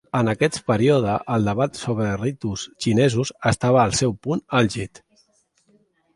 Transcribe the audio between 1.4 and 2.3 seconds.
debat sobre els